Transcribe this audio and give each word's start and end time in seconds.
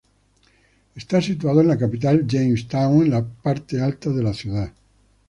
Está 0.95 1.21
situado 1.21 1.61
en 1.61 1.67
la 1.67 1.77
capital, 1.77 2.25
Jamestown, 2.27 3.03
en 3.03 3.11
la 3.11 3.23
parte 3.23 3.79
alta 3.79 4.09
de 4.09 4.23
la 4.23 4.33
ciudad. 4.33 4.73